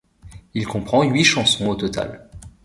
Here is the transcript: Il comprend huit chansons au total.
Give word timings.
Il 0.55 0.65
comprend 0.65 1.03
huit 1.03 1.23
chansons 1.25 1.67
au 1.69 1.75
total. 1.75 2.27